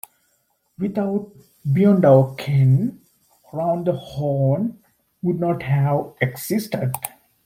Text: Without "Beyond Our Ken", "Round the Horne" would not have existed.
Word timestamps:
Without 0.79 1.31
"Beyond 1.71 2.05
Our 2.05 2.33
Ken", 2.33 3.01
"Round 3.53 3.85
the 3.85 3.91
Horne" 3.93 4.79
would 5.21 5.39
not 5.39 5.61
have 5.61 6.13
existed. 6.19 6.91